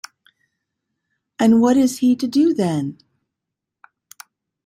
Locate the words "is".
1.77-1.99